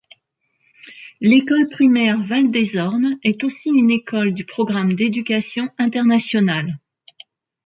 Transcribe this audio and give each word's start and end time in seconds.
L'école 1.19 1.69
primaire 1.69 2.17
Val-Des-Ormes 2.23 3.19
est 3.21 3.43
aussi 3.43 3.69
une 3.69 3.91
école 3.91 4.33
du 4.33 4.45
programme 4.45 4.93
d'éducation 4.95 5.69
internationale. 5.77 6.79